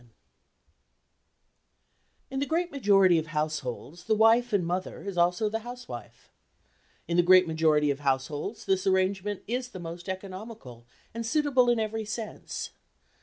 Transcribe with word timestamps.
C. 0.01 0.03
P. 0.03 0.07
GILMAN. 0.07 0.13
In 2.31 2.39
the 2.39 2.47
great 2.47 2.71
majority 2.71 3.19
of 3.19 3.27
households 3.27 4.05
the 4.05 4.15
wife 4.15 4.51
and 4.51 4.65
mother 4.65 5.03
is 5.03 5.15
also 5.15 5.47
the 5.47 5.59
housewife. 5.59 6.31
In 7.07 7.17
the 7.17 7.21
great 7.21 7.45
majority 7.47 7.91
of 7.91 7.99
households 7.99 8.65
this 8.65 8.87
arrangement 8.87 9.43
is 9.45 9.69
the 9.69 9.79
most 9.79 10.09
economical 10.09 10.87
and 11.13 11.23
suitable 11.23 11.69
in 11.69 11.79
every 11.79 12.05
sense. 12.05 12.71